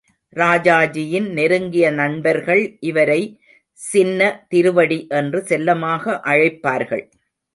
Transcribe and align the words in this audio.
ராஜாஜியின் 0.35 1.27
நெருங்கிய 1.31 1.91
நண்பர்கள் 1.91 2.77
இவரை 2.79 3.19
சின்ன 3.79 4.29
திருவடி 4.49 4.99
என்று 5.09 5.41
செல்லமாக 5.41 6.21
அழைப்பார்கள். 6.23 7.05